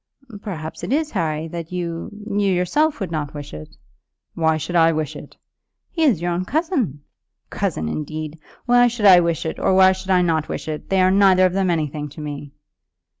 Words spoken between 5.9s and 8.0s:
"He is your own cousin." "Cousin